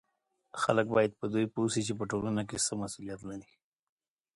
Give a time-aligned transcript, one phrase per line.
[0.61, 3.51] خلک باید په دې پوه سي چې په ټولنه کې څه مسولیت لري